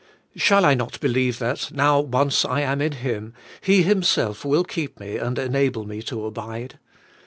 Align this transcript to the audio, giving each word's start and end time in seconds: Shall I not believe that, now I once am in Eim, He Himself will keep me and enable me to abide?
Shall 0.35 0.65
I 0.65 0.73
not 0.73 0.99
believe 0.99 1.37
that, 1.37 1.71
now 1.71 1.99
I 1.99 2.05
once 2.05 2.43
am 2.43 2.81
in 2.81 2.91
Eim, 2.93 3.33
He 3.61 3.83
Himself 3.83 4.43
will 4.43 4.63
keep 4.63 4.99
me 4.99 5.17
and 5.17 5.37
enable 5.37 5.85
me 5.85 6.01
to 6.01 6.25
abide? 6.25 6.79